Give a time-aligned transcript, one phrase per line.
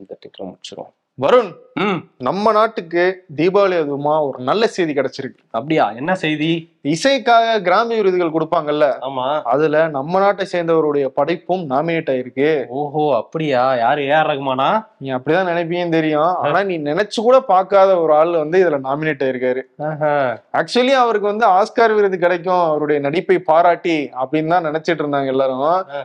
[0.00, 0.92] இந்த டிக்கெட் முடிச்சிரும்.
[1.18, 1.50] வருண்
[2.26, 3.02] நம்ம நாட்டுக்கு
[3.36, 5.40] தீபாவளி அதுவுமா ஒரு நல்ல செய்தி கிடைச்சிருக்கு.
[5.50, 5.90] அப்படியா?
[5.90, 6.48] என்ன செய்தி?
[6.92, 9.26] இசைக்காக கிராமி விருதுகள் கொடுப்பாங்கல்ல ஆமா.
[9.52, 12.48] அதுல நம்ம நாட்டை சேர்ந்தவருடைய படைப்பும் நாமினேட் ஆயிருக்கு.
[12.80, 13.62] ஓஹோ அப்படியா?
[13.82, 14.68] யாரு ஏஆர் ரகுமானா?
[14.98, 16.34] நீ அப்படிதான் நினைப்பீங்கன்னு தெரியும்.
[16.46, 19.62] ஆனா நீ நினைச்சு கூட பார்க்காத ஒரு ஆள் வந்து இதுல நாமினேட் ஆயிருக்காரு.
[19.90, 20.12] ஆஹா.
[20.62, 22.64] ஆக்சுவலி அவருக்கு வந்து ஆஸ்கார் விருது கிடைக்கும்.
[22.72, 25.64] அவருடைய நடிப்பை பாராட்டி அப்படின்னு தான் நினைச்சிட்டு இருந்தாங்க எல்லாரும்.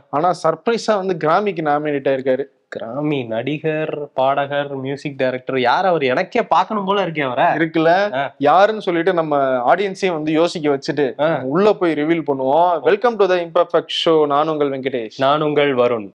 [0.10, 2.46] ஆனா சர்ப்ரைஸா வந்து கிராமிக்கு நாமினேட் ஆயிருக்காரு.
[2.72, 6.02] கிராமி நடிகர் பாடகர் மியூசிக் டைரக்டர் யார் அவர்?
[6.04, 7.46] எனக்கே பார்க்கணும் போல இருக்கே அவரை.
[7.46, 7.91] இருக்குல்ல.
[8.38, 9.38] யாருன்னு சொல்லிட்டு நம்ம
[9.76, 11.41] ஆடியன்ஸையும் வந்து யோசிக்க வச்சுட்டு ஆ.
[11.44, 12.82] உள்ள போய் ரிவீல் பண்ணுவோம்.
[12.82, 15.18] Welcome to the imperfect show நான் உங்கள் வெங்கடேஷ்.
[15.18, 16.08] நான் உங்கள் வருண்.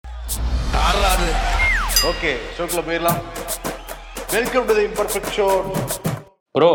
[2.11, 3.21] ஓகே ஷோக்குள்ள போயிடலாம்.
[4.31, 5.47] Welcome to the imperfect show
[6.51, 6.73] bro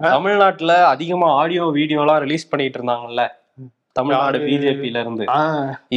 [0.00, 3.22] தமிழ்நாட்டுல அதிகமா ஆடியோ வீடியோலாம் ரிலீஸ் பண்ணிட்டு இருந்தாங்கல்ல.
[3.98, 4.48] தமிழ்நாடு யாரு?
[4.48, 5.24] பிஜேபில இருந்து.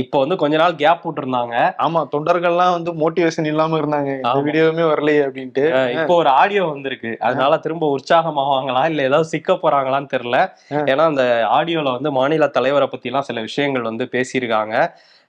[0.02, 1.56] இப்போ வந்து கொஞ்ச நாள் கேப் விட்டுருந்தாங்க.
[1.86, 4.12] ஆமா தொண்டர்கள்லாம் வந்து மோட்டிவேஷன் இல்லாம இருந்தாங்க.
[4.40, 5.66] வீடியோவுமே வரலையே அப்படின்ட்டு.
[5.96, 7.14] இப்போ ஒரு ஆடியோ வந்திருக்கு.
[7.22, 10.40] அதனால திரும்ப உற்சாகமாவாங்களா இல்ல ஏதாவது சிக்க போறாங்களான்னு தெரியல.
[10.92, 11.26] ஏன்னா அந்த
[11.58, 14.76] ஆடியோல வந்து மாநில தலைவரை பத்தி எல்லாம் சில விஷயங்கள் வந்து பேசியிருக்காங்க.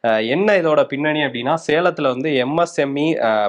[0.05, 3.05] என்ன இதோட பின்னணி அப்படின்னா சேலத்துல வந்து எம்எஸ்எம்இ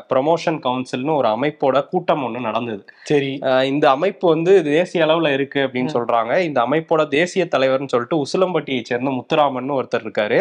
[0.10, 2.84] ப்ரொமோஷன் கவுன்சில்னு ஒரு அமைப்போட கூட்டம் ஒன்று நடந்தது.
[3.04, 3.40] சரி.
[3.66, 6.38] இந்த அமைப்பு வந்து தேசிய அளவுல இருக்கு அப்படின்னு சொல்றாங்க.
[6.40, 10.40] இந்த அமைப்போட தேசிய தலைவர்னு சொல்லிட்டு உசிலம்பட்டியை சேர்ந்த முத்துராமன் ஒருத்தர் இருக்காரு.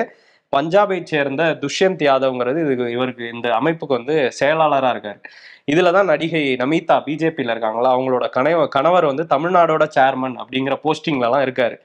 [0.53, 5.20] பஞ்சாபை சேர்ந்த துஷ்யந்த் யாதவ்ங்கிறது இது இவருக்கு இந்த அமைப்புக்கு வந்து செயலாளரா இருக்காரு.
[5.72, 7.89] இதுல தான் நடிகை நமிதா பிஜேபியில இருக்காங்களா?
[7.97, 11.77] அவங்களோட கணவ கணவர் வந்து தமிழ்நாடோட சேர்மன் அப்படிங்கிற போஸ்டிங்ல எல்லாம் இருக்காரு.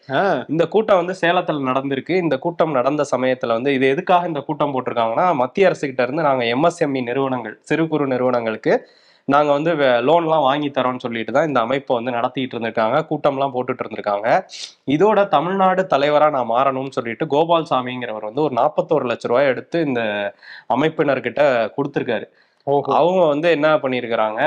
[0.54, 2.16] இந்த கூட்டம் வந்து சேலத்துல நடந்திருக்கு.
[2.24, 6.46] இந்த கூட்டம் நடந்த சமயத்துல வந்து இது எதுக்காக இந்த கூட்டம் போட்டிருக்காங்கன்னா மத்திய அரசு கிட்ட இருந்து நாங்க
[6.56, 8.74] எம்எஸ்எம்இ நிறுவனங்கள் சிறு குறு நிறுவனங்களுக்கு
[9.34, 9.72] நாங்க வந்து
[10.08, 12.98] லோன்லாம் வாங்கி தரோம்னு சொல்லிட்டு தான் இந்த அமைப்பை வந்து நடத்திட்டு இருந்திருக்காங்க.
[13.10, 14.28] கூட்டம்லாம் போட்டுட்டு இருந்திருக்காங்க.
[14.96, 20.02] இதோட தமிழ்நாடு தலைவரா நான் மாறணும்னு சொல்லிட்டு கோபால் சாமிங்கிறவர் வந்து ஒரு நாற்பத்தோரு லட்ச ரூபாய் எடுத்து இந்த
[20.76, 21.42] அமைப்பினர்கிட்ட
[21.78, 22.28] கொடுத்துருக்காரு.
[22.94, 24.40] அவங்க வந்து என்ன பண்ணியிருக்கிறாங்க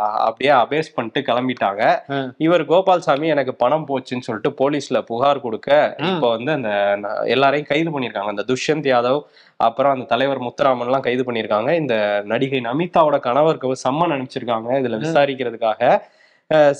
[0.00, 1.82] அ- அப்படியே அபேஸ் பண்ணிட்டு கிளம்பிட்டாங்க.
[2.38, 5.70] இவர் கோபால்சாமி எனக்கு பணம் போச்சுன்னு சொல்லிட்டு போலீஸ்ல புகார் கொடுக்க.
[6.10, 6.70] இப்போ வந்து அந்த
[7.28, 9.20] எல்லாரையும் கைது பண்ணியிருக்காங்க அந்த துஷ்யந்த் யாதவ்
[9.60, 14.98] அப்புறம் அந்த தலைவர் முத்துராமன்லாம் கைது பண்ணியிருக்காங்க இந்த நடிகை நமிதாவோட கணவருக்கு சம்மன் அனுப்பிச்சிருக்காங்க இதுல.
[15.04, 15.82] விசாரிக்கிறதுக்காக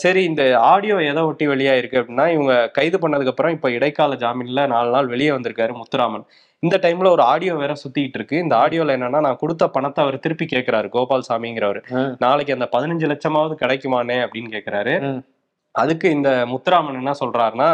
[0.02, 0.42] சரி இந்த
[0.72, 5.10] ஆடியோ எதை ஒட்டி வெளியா இருக்கு அப்படின்னா இவங்க கைது பண்ணதுக்கு அப்புறம் இப்ப இடைக்கால ஜாமீன்ல நாலு நாள்
[5.12, 6.24] வெளியே வந்திருக்காரு முத்துராமன்.
[6.62, 8.36] இந்த டைம்ல ஒரு ஆடியோ வேற சுத்திட்டு இருக்கு.
[8.44, 11.80] இந்த ஆடியோல என்னன்னா நான் கொடுத்த பணத்தை அவர் திருப்பி கேட்கிறாரு கோபால் சாமிங்கிறவர்.
[12.24, 14.94] நாளைக்கு அந்த பதினஞ்சு லட்சமாவது கிடைக்குமானே அப்படின்னு கேக்குறாரு.
[15.74, 17.70] அதுக்கு இந்த முத்துராமன் என்ன சொல்றாருன்னா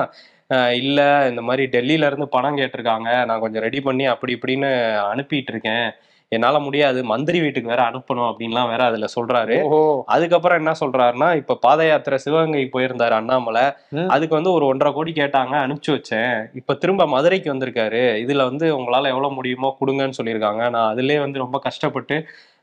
[0.80, 3.08] இல்ல இந்த மாதிரி டெல்லியில இருந்து பணம் கேட்டிருக்காங்க.
[3.28, 4.70] நான் கொஞ்சம் ரெடி பண்ணி அப்படி இப்படின்னு
[5.12, 5.86] அனுப்பிட்டு இருக்கேன்.
[6.28, 9.56] என்னால முடியாது மந்திரி வீட்டுக்கு வேற அனுப்பணும் அப்படின்லாம் வேற அதுல சொல்றாரு.
[10.04, 13.64] அதுக்கப்புறம் என்ன சொல்றாருன்னா இப்ப பாத யாத்திரை சிவகங்கை போயிருந்தாரு அண்ணாமலை.
[14.08, 16.46] அதுக்கு வந்து ஒரு ஒன்றரை கோடி கேட்டாங்க அனுப்பிச்சு வச்சேன்.
[16.54, 18.02] இப்ப திரும்ப மதுரைக்கு வந்திருக்காரு.
[18.24, 20.70] இதுல வந்து உங்களால எவ்வளவு முடியுமோ கொடுங்கன்னு சொல்லியிருக்காங்க.
[20.70, 22.18] நான் அதுலயே வந்து ரொம்ப கஷ்டப்பட்டு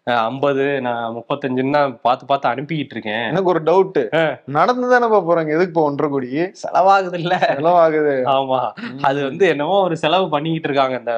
[0.08, 3.22] ஐம்பது நான் முப்பத்தஞ்சுன்னு தான் பார்த்து பார்த்து அனுப்பிக்கிட்டு இருக்கேன்.
[3.30, 4.00] எனக்கு ஒரு டவுட்
[4.56, 5.52] நடந்து தானே போறாங்க.
[5.56, 6.30] எதுக்கு இப்போ ஒன்றரை கோடி?
[6.62, 8.16] செலவாகுது இல்ல செலவாகுது.
[8.34, 8.60] ஆமா.
[9.10, 11.14] அது வந்து என்னமோ ஒரு செலவு பண்ணிக்கிட்டு இருக்காங்க இந்த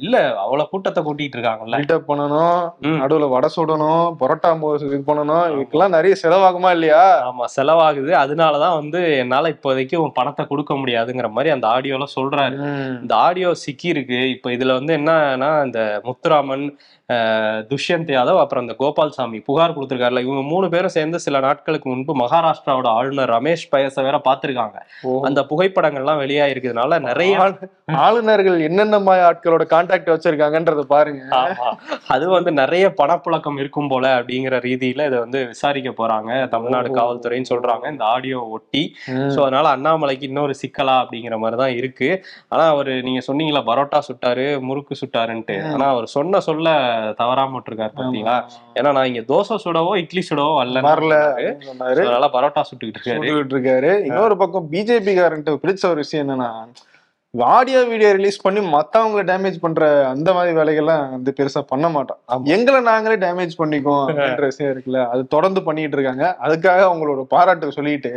[0.00, 1.78] இல்ல அவ்வளவு கூட்டத்தை கூட்டிட்டு இருக்காங்கல்ல.
[1.80, 2.58] மீட்டப் பண்ணணும்.
[3.02, 4.50] நடுவுல வடை சுடணும் பரோட்டா
[4.88, 5.46] இது பண்ணணும்.
[5.54, 7.04] இதுக்கெல்லாம் நிறைய செலவாகுமா இல்லையா?
[7.28, 8.12] ஆமா செலவாகுது.
[8.24, 12.58] அதனாலதான் வந்து என்னால இப்போதைக்கு உன் பணத்தை கொடுக்க முடியாதுங்கிற மாதிரி அந்த ஆடியோல சொல்றாரு.
[13.02, 16.66] இந்த ஆடியோ சிக்கி இருக்கு இப்ப இதுல வந்து என்னன்னா இந்த முத்துராமன்
[17.68, 22.86] துஷ்யந்த் யாதவ் அப்புறம் இந்த கோபால்சாமி புகார் கொடுத்திருக்காருல இவங்க மூணு பேரும் சேர்ந்து சில நாட்களுக்கு முன்பு மகாராஷ்டிராவோட
[22.92, 24.76] ஆளுநர் ரமேஷ் பயச வேற பாத்திருக்காங்க.
[25.22, 31.22] அந்த புகைப்படங்கள்லாம் வெளியா இருக்கிறதுனால நிறைய ஆளு- ஆளுநர்கள் என்னென்ன மாதிரி ஆட்களோட கான்டாக்ட் வச்சிருக்காங்கன்றத பாருங்க.
[32.08, 36.88] அது வந்து நிறைய பணப்புழக்கம் இருக்கும் போல அப்படிங்கிற ரீதியில இதை வந்து விசாரிக்க போறாங்க தமிழ்நாடு.
[36.94, 38.82] காவல்துறைன்னு சொல்றாங்க இந்த ஆடியோ ஒட்டி.
[39.28, 42.08] சோ அதனால அண்ணாமலைக்கு இன்னொரு சிக்கலா அப்படிங்கிற மாதிரி தான் இருக்கு
[42.48, 45.72] ஆனா அவரு நீங்க சொன்னீங்களா பரோட்டா சுட்டாரு முறுக்கு சுட்டாருன்ட்டு.
[45.72, 46.68] ஆனா அவர் சொன்ன சொல்ல
[47.10, 48.44] தவறாம விட்டுருக்காரு பாத்தீங்களா?
[48.74, 50.80] ஏன்னா நான் இங்க தோசை சுடவோ இட்லி சுடவோ வரல.
[50.80, 51.14] வரல
[51.78, 53.18] அதனால பரோட்டா சுட்டுக்கிட்டு இருக்காரு.
[53.18, 54.04] சுட்டுக்கிட்டு இருக்காரு.
[54.04, 56.66] இன்னொரு பக்கம் பிஜேபி காரன்ட்டு பிடிச்ச ஒரு விஷயம் என்னன்னா
[57.40, 62.44] ஆடியோ வீடியோ ரிலீஸ் பண்ணி மத்தவங்களை டேமேஜ் பண்ற அந்த மாதிரி வேலைகள்லாம் வந்து பெருசா பண்ண மாட்டோம்.
[62.44, 65.08] எங்களை நாங்களே டேமேஜ் பண்ணிக்குவோம் அப்படின்ற விஷயம் இருக்குல்ல.
[65.08, 66.36] அது தொடர்ந்து பண்ணிட்டு இருக்காங்க.
[66.46, 68.12] அதுக்காக அவங்களோட பாராட்டு சொல்லிட்டு.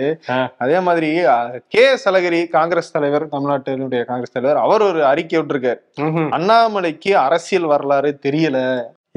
[0.57, 1.11] அதே மாதிரி
[1.67, 5.79] கே அழகிரி காங்கிரஸ் தலைவர் தமிழ்நாட்டினுடைய காங்கிரஸ் தலைவர் அவர் ஒரு அறிக்கை விட்டுருக்காரு.
[6.37, 8.59] அண்ணாமலைக்கு அரசியல் வரலாறு தெரியல.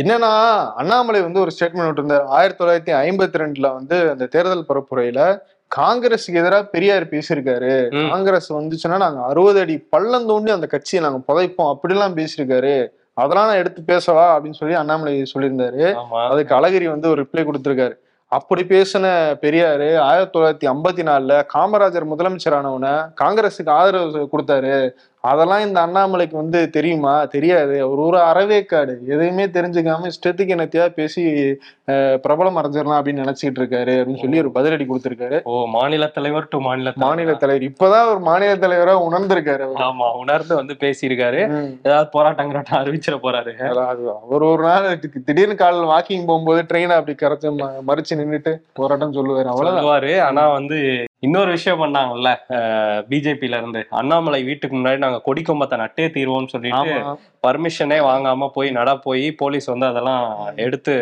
[0.03, 0.33] என்னன்னா
[0.81, 2.25] அண்ணாமலை வந்து ஒரு ஸ்டேட்மெண்ட் விட்டுருந்தார்.
[2.39, 5.21] ஆயிரத்தி தொள்ளாயிரத்தி ஐம்பத்தி ரெண்டுல வந்து அந்த தேர்தல் பரப்புரையில
[5.77, 7.73] காங்கிரஸுக்கு எதிராக பெரியார் பேசியிருக்காரு.
[8.11, 11.75] காங்கிரஸ் வந்துச்சுன்னா நாங்க அறுபது அடி பள்ளம் தோண்டி அந்த கட்சியை நாங்க புதைப்போம்.
[11.75, 12.89] அப்படிலாம் பேசியிருக்காரு.
[13.15, 15.95] அதெல்லாம் நான் எடுத்து பேசவா அப்படின்னு சொல்லி அண்ணாமலை சொல்லியிருந்தாரு.
[16.29, 17.95] அதுக்கு அழகிரி வந்து ஒரு ரிப்ளை கொடுத்திருக்காரு.
[18.27, 19.07] அப்படி பேசின
[19.43, 24.91] பெரியாரு ஆயிரத்தி தொள்ளாயிரத்தி ஐம்பத்தி நாலுல காமராஜர் முதலமைச்சரானவன காங்கிரஸுக்கு ஆதரவு கொடுத்தாரு.
[25.21, 27.25] அதெல்லாம் இந்த அண்ணாமலைக்கு வந்து தெரியுமா?
[27.25, 27.75] தெரியாது.
[27.83, 28.95] அவர் ஒரு அறவேக்காடு.
[29.09, 31.23] எதையுமே தெரிஞ்சுக்காம இஷ்டத்துக்கு என்னத்தையா பேசி
[32.25, 35.43] பிரபலம் அடைஞ்சிடலாம் அப்படின்னு நினைச்சிட்டு இருக்காரு அப்படின்னு சொல்லி ஒரு பதிலடி கொடுத்திருக்காரு.
[35.43, 36.93] ஓ மாநில தலைவர் டு மாநில.
[36.95, 37.71] மாநில தலைவர்.
[37.71, 39.67] இப்பதான் ஒரு மாநில தலைவரா உணர்ந்திருக்காரு.
[39.89, 41.41] ஆமா உணர்ந்து வந்து பேசியிருக்காரு.
[41.83, 43.55] ஏதாவது போராட்டம் கிராட்டம் அறிவிச்சிட போறாரு.
[44.25, 47.55] அவர் ஒரு நாள் திடீர்னு காலையில் வாக்கிங் போகும்போது ட்ரெயினை அப்படி கரைச்சு
[47.91, 49.49] மறிச்சு நின்னுட்டு போராட்டம் சொல்லுவாரு.
[49.63, 50.21] சொல்லுவாரு.
[50.21, 50.79] ஆனா வந்து
[51.23, 52.31] இன்னொரு விஷயம் பண்ணாங்கல்ல
[53.09, 56.93] பிஜேபில இருந்து அண்ணாமலை வீட்டுக்கு முன்னாடி நாங்க கொடி கம்பத்தை நட்டே தீர்வோம்னு சொல்லிட்டு
[57.47, 60.23] பர்மிஷனே வாங்காம போய் நட போய் போலீஸ் வந்து அதெல்லாம்
[60.57, 60.93] எடுத்து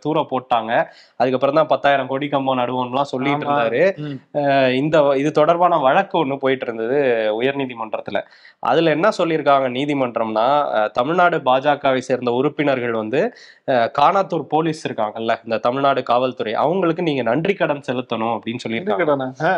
[0.00, 0.70] தூர போட்டாங்க.
[1.16, 3.46] அதுக்கப்புறம் தான் பத்தாயிரம் கொடி கம்பம் நடுவோம்லாம் சொல்லிட்டு.
[3.46, 3.82] இருந்தாரு.
[4.72, 6.98] இந்த இது தொடர்பான வழக்கு ஒண்ணு போயிட்டு இருந்தது
[7.40, 8.20] உயர்நீதிமன்றத்துல.
[8.62, 10.46] அதுல என்ன சொல்லியிருக்காங்க நீதிமன்றம்னா
[10.92, 13.20] தமிழ்நாடு பாஜகவை சேர்ந்த உறுப்பினர்கள் வந்து
[13.68, 19.06] அஹ் கானாத்தூர் போலீஸ் இருக்காங்கல்ல இந்த தமிழ்நாடு காவல்துறை அவங்களுக்கு நீங்க நன்றி கடன் செலுத்தணும் அப்படின்னு சொல்லியிருக்காங்க.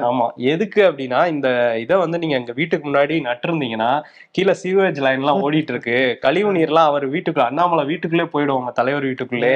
[0.09, 0.27] ஆமா.
[0.53, 1.49] எதுக்கு அப்படின்னா இந்த
[1.83, 3.91] இதை வந்து நீங்க எங்க வீட்டுக்கு முன்னாடி நட்டிருந்தீங்கன்னா
[4.37, 9.07] கீழே சீவேஜ் லைன் எல்லாம் ஓடிட்டு இருக்கு கழிவு நீர்லாம் அவர் வீட்டுக்குள்ள அண்ணாமலை வீட்டுக்குள்ளே போயிடும் உங்க தலைவர்
[9.09, 9.53] வீட்டுக்குள்ளே.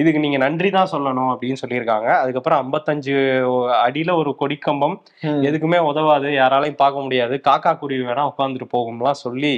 [0.00, 2.08] இதுக்கு நீங்க நன்றி தான் சொல்லணும் அப்படின்னு சொல்லியிருக்காங்க.
[2.22, 3.14] அதுக்கப்புறம் ஐம்பத்தஞ்சு
[3.84, 4.96] அடியில ஒரு கொடிக்கம்பம்.
[5.48, 7.34] எதுக்குமே உதவாது யாராலையும் பார்க்க முடியாது.
[7.48, 9.52] காக்கா குருவி வேணா உட்காந்துட்டு போகும்லாம் சொல்லி.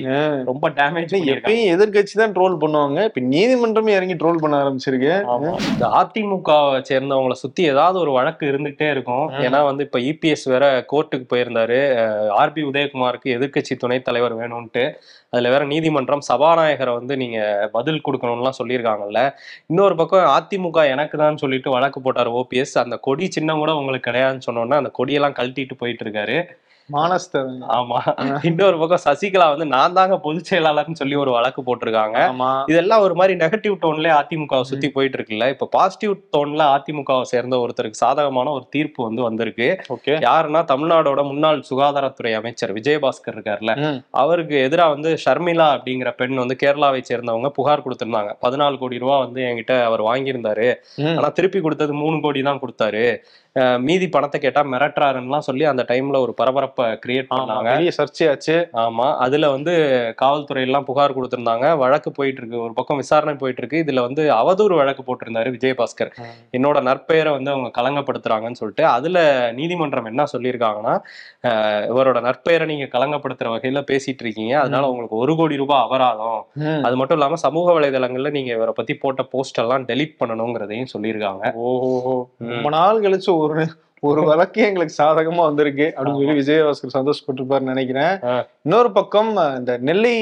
[0.50, 2.98] ரொம்ப டேமேஜ் எப்பயும் எதிர்கட்சி தான் ட்ரோல் பண்ணுவாங்க.
[3.08, 5.12] இப்ப நீதிமன்றமே இறங்கி ட்ரோல் பண்ண ஆரம்பிச்சிருக்கு.
[5.72, 9.26] இந்த அதிமுகவை சேர்ந்தவங்கள சுத்தி ஏதாவது ஒரு வழக்கு இருந்துகிட்டே இருக்கும்.
[9.46, 9.98] ஏன்னா வந்து இப்ப
[10.30, 11.78] இபிஎஸ் வேற கோர்ட்டுக்கு போயிருந்தாரு.
[12.42, 14.84] ஆர்பி உதயகுமாருக்கு எதிர்க்கட்சி துணைத் தலைவர் வேணும்ட்டு
[15.30, 19.20] அதுல வேற நீதிமன்றம் சபாநாயகரை வந்து நீங்க பதில் கொடுக்கணும்லாம் சொல்லியிருக்காங்கல்ல.
[19.66, 24.46] இன்னொரு பக்கம் அதிமுக எனக்கு தான் சொல்லிட்டு வழக்கு போட்டார் ஓபிஎஸ் அந்த கொடி சின்னம் கூட உங்களுக்கு கிடையாதுன்னு
[24.50, 26.38] சொன்னோன்னா அந்த கொடியெல்லாம் கழட்டிட்டு போயிட்டு இருக்காரு.
[26.92, 27.98] மானஸ்தர் ஆமா.
[28.42, 32.18] இன்னொரு பக்கம் சசிகலா வந்து நான் தாங்க பொதுச் செயலாளர்னு சொல்லி ஒரு வழக்கு போட்டிருக்காங்க.
[32.66, 35.48] இதெல்லாம் ஒரு மாதிரி நெகட்டிவ் டோன்ல அதிமுகவை சுத்தி போயிட்டு இருக்குல்ல.
[35.48, 39.80] இப்ப பாசிட்டிவ் டோன்ல அதிமுகவை சேர்ந்த ஒருத்தருக்கு சாதகமான ஒரு தீர்ப்பு வந்து வந்திருக்கு.
[39.88, 40.14] ஓகே.
[40.20, 44.00] யாருன்னா தமிழ்நாடோட முன்னாள் சுகாதாரத்துறை அமைச்சர் விஜயபாஸ்கர் இருக்கார்ல.
[44.10, 48.32] அவருக்கு எதிரா வந்து ஷர்மிளா அப்படிங்கிற பெண் வந்து கேரளாவை சேர்ந்தவங்க புகார் கொடுத்திருந்தாங்க.
[48.46, 50.74] பதினாலு கோடி ரூபா வந்து என்கிட்ட அவர் வாங்கியிருந்தாரு.
[51.18, 53.16] ஆனா திருப்பி கொடுத்தது மூணு கோடி தான் கொடுத்தாரு.
[53.86, 57.70] மீதி பணத்தை கேட்டா மிரட்டுறாருன்னுலாம் சொல்லி அந்த டைம்ல ஒரு பரபரப்பை கிரியேட் பண்ணாங்க.
[57.74, 58.56] பெரிய சர்ச்சையாச்சு.
[58.82, 59.72] ஆமா அதுல வந்து
[60.20, 61.66] காவல்துறை எல்லாம் புகார் கொடுத்திருந்தாங்க.
[61.82, 66.12] வழக்கு போயிட்டு இருக்கு ஒரு பக்கம் விசாரணை போயிட்டு இருக்கு இதுல வந்து அவதூறு வழக்கு போட்டிருந்தாரு விஜயபாஸ்கர்.
[66.58, 69.18] என்னோட நற்பெயரை வந்து அவங்க களங்கப்படுத்துறாங்கன்னு சொல்லிட்டு அதுல
[69.58, 70.94] நீதிமன்றம் என்ன சொல்லியிருக்காங்கன்னா
[71.92, 76.40] இவரோட நற்பெயரை நீங்க களங்கப்படுத்துற வகையில பேசிட்டு இருக்கீங்க அதனால உங்களுக்கு ஒரு கோடி ரூபாய் அபராதம்.
[76.86, 81.44] அது மட்டும் இல்லாம சமூக வலைதளங்கள்ல நீங்க இவரை பத்தி போட்ட போஸ்ட் எல்லாம் டெலீட் பண்ணணுங்கிறதையும் சொல்லியிருக்காங்க.
[81.66, 82.14] ஓஹோ
[82.54, 83.64] ரொம்ப நாள் கழிச்சு ஒரு
[84.08, 88.14] ஒரு வழக்கே எங்களுக்கு சாதகமா வந்திருக்கு அப்படின்னு சொல்லி விஜயபாஸ்கர் சந்தோஷப்பட்டிருப்பாருன்னு நினைக்கிறேன்.
[88.62, 90.14] இன்னொரு பக்கம் இந்த நெல்லை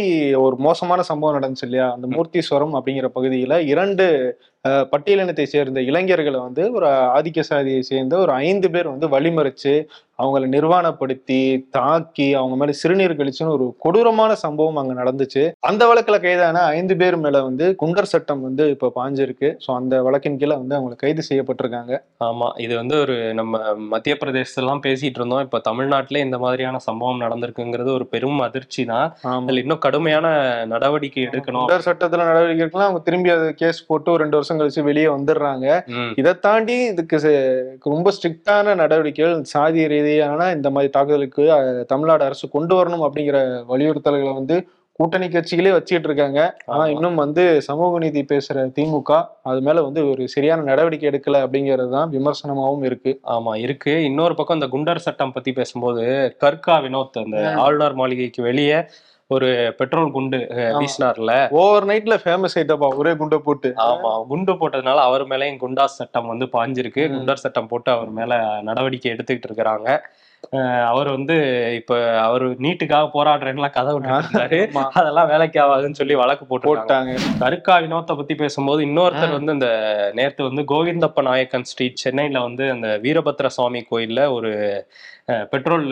[0.45, 1.87] ஒரு மோசமான சம்பவம் நடந்துச்சு இல்லையா?
[1.93, 4.07] அந்த மூர்த்தீஸ்வரம் அப்படிங்கிற பகுதியில இரண்டு
[4.93, 9.75] பட்டியலினத்தை சேர்ந்த இளைஞர்களை வந்து ஒரு ஆதிக்க சாதியை சேர்ந்த ஒரு ஐந்து பேர் வந்து வழிமறிச்சு
[10.23, 11.41] அவங்கள நிர்வாணப்படுத்தி
[11.77, 15.43] தாக்கி அவங்க மேல சிறுநீர் கழிச்சுன்னு ஒரு கொடூரமான சம்பவம் அங்க நடந்துச்சு.
[15.71, 19.49] அந்த வழக்குல கைதான ஐந்து பேர் மேல வந்து குண்டர் சட்டம் வந்து இப்ப பாஞ்சிருக்கு.
[19.65, 21.95] ஸோ அந்த வழக்கின் கீழே வந்து அவங்க கைது செய்யப்பட்டிருக்காங்க.
[22.29, 23.61] ஆமா இது வந்து ஒரு நம்ம
[23.95, 25.45] மத்திய பிரதேசத்தெல்லாம் பேசிட்டு இருந்தோம்.
[25.47, 29.09] இப்ப தமிழ்நாட்டிலே இந்த மாதிரியான சம்பவம் நடந்திருக்குங்கிறது ஒரு பெரும் அதிர்ச்சி தான்.
[29.37, 30.27] அதுல இன்னும் கடுமையான
[30.75, 31.65] நடவடிக்கை எடுக்கணும்.
[31.65, 35.67] குண்டர் சட்டத்துல நடவடிக்கை எடுக்கலாம் அவங்க திரும்பி அது கேஸ் போட்டு ரெண்டு வருஷம் கழிச்சு வெளியே வந்துடுறாங்க.
[36.23, 37.17] இதை தாண்டி இதுக்கு
[37.95, 41.45] ரொம்ப ஸ்ட்ரிக்டான நடவடிக்கைகள் சாதி ரீதியான இந்த மாதிரி தாக்குதலுக்கு
[41.89, 43.39] தமிழ்நாடு அரசு கொண்டு வரணும் அப்படிங்கிற
[43.71, 44.59] வலியுறுத்தல்களை வந்து
[45.01, 46.39] கூட்டணி கட்சிகளே வச்சுட்டு இருக்காங்க
[46.69, 46.85] ஆனா.
[46.93, 49.11] இன்னும் வந்து சமூக நீதி பேசுற திமுக
[49.49, 54.59] அது மேல வந்து ஒரு சரியான நடவடிக்கை எடுக்கல அப்படிங்கிறது தான் விமர்சனமாவும் இருக்கு ஆமா இருக்கு இன்னொரு பக்கம்
[54.59, 56.05] இந்த குண்டர் சட்டம் பத்தி பேசும்போது
[56.43, 57.37] கர்கா வினோத் அந்த.
[57.63, 58.81] ஆளுநர் மாளிகைக்கு வெளியே
[59.31, 60.39] ஒரு பெட்ரோல் குண்டு.
[60.81, 61.33] வீசினார்ல.
[61.61, 63.71] ஓவர் நைட்ல ஃபேமஸ் ஆயிட்டப்பா ஒரே குண்டை போட்டு.
[63.87, 67.03] ஆமா குண்டு போட்டதுனால அவர் மேலயும் குண்டாஸ் சட்டம் வந்து பாஞ்சிருக்கு.
[67.17, 69.89] குண்டர் சட்டம் போட்டு அவர் மேல நடவடிக்கை எடுத்துக்கிட்டு இருக்கிறாங்க.
[70.91, 71.37] அவர் வந்து
[71.79, 71.93] இப்ப
[72.25, 77.15] அவர் நீட்டுக்காக போராடுறேன்லாம் கதை விட்டு இருந்தாரு ஆமா, அதெல்லாம் வேலைக்கு ஆகாதுன்னு சொல்லி வழக்கு போட்டு போட்டாங்க.
[77.43, 79.37] கருக்கா வினோத்தை பத்தி பேசும்போது இன்னொருத்தர்.
[79.39, 79.71] வந்து இந்த
[80.19, 84.53] நேத்து வந்து கோவிந்தப்ப நாயக்கன் ஸ்ட்ரீட் சென்னையில வந்து அந்த வீரபத்ர சுவாமி கோயில்ல ஒரு
[85.55, 85.89] பெட்ரோல்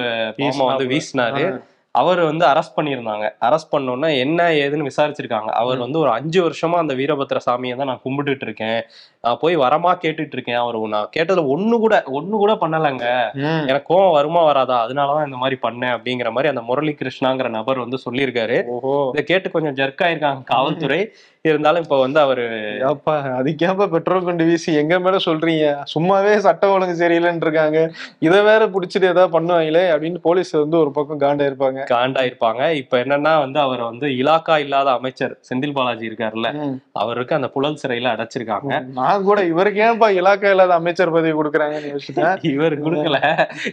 [0.70, 1.46] வந்து வீசினாரு.
[1.96, 3.26] அவர் வந்து அரெஸ்ட் பண்ணியிருந்தாங்க.
[3.40, 5.50] அரெஸ்ட் பண்ணோன்னே என்ன ஏதுன்னு விசாரிச்சிருக்காங்க.
[5.54, 5.78] அவர்.
[5.78, 8.78] வந்து ஒரு அஞ்சு வருஷமா அந்த வீரபத்ர சாமியை தான் நான் கும்பிட்டுட்டு இருக்கேன்.
[9.34, 13.06] போய் வரமா கேட்டுட்டு இருக்கேன் அவர் நான் கேட்டதுல ஒண்ணு கூட ஒண்ணு கூட பண்ணலைங்க.
[13.68, 14.76] எனக்கு கோவம் வருமா வராதா?
[14.86, 18.58] அதனாலதான் இந்த மாதிரி பண்ணேன் அப்படிங்கிற மாதிரி அந்த முரளி கிருஷ்ணாங்கிற நபர் வந்து சொல்லியிருக்காரு.
[19.14, 21.00] இதை கேட்டு கொஞ்சம் ஜெர்க் ஆயிருக்காங்க காவல்துறை.
[21.44, 22.44] இருந்தாலும் இப்ப வந்து அவரு
[22.88, 25.66] ஏப்பா அதுக்கேப்பா பெட்ரோல் கொண்டு வீசி எங்க மேல சொல்றீங்க?
[25.94, 27.80] சும்மாவே சட்டம் ஒழுங்கு சரியில்லைன்னு இருக்காங்க
[28.18, 32.98] இதை வேற புடிச்சிட்டு ஏதாவது பண்ணுவாங்களே அப்படின்னு போலீஸ் வந்து ஒரு பக்கம் காண்டா இருப்பாங்க காண்டா இருப்பாங்க இப்ப
[33.04, 36.50] என்னன்னா வந்து அவர் வந்து இலாக்கா இல்லாத அமைச்சர் செந்தில் பாலாஜி இருக்காருல்ல.
[36.92, 38.72] அவருக்கு அந்த புழல் சிறையில அடைச்சிருக்காங்க.
[39.16, 43.18] நான் கூட இவருக்கு ஏன்பா இலாக்கா இல்லாத அமைச்சர் பதவி கொடுக்குறாங்கன்னு யோசிச்சேன் இவர் கொடுக்கல.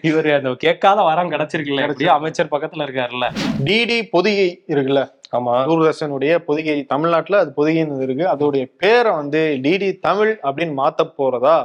[0.01, 1.81] இவர் அந்த கேட்காத வரம் கிடைச்சிருக்குல்ல.
[1.81, 3.27] எப்படியும் அமைச்சர் பக்கத்துல இருக்காருல்ல.
[3.63, 5.03] டிடி பொதிகை இருக்குல்ல?
[5.37, 5.53] ஆமா.
[5.67, 8.25] தூர்தர்ஷனுடைய பொதிகை தமிழ்நாட்டுல அது பொதிகைன்னு இருக்கு.
[8.25, 11.57] அதோடைய பேரை வந்து டிடி தமிழ் அப்படின்னு மாத்த போறதா?